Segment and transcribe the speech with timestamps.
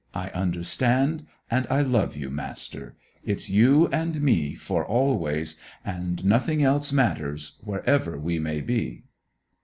[0.15, 2.95] I understand; and I love you, Master.
[3.23, 9.03] It's you and me, for always; and nothing else matters, wherever we may be!"